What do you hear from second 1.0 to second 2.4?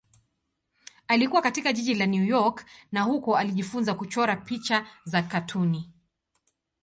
Alikua katika jiji la New